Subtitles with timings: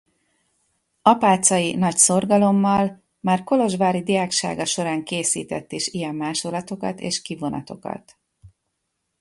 [1.01, 8.17] Apáczai nagy szorgalommal már kolozsvári diáksága során készített is ilyen másolatokat és kivonatokat.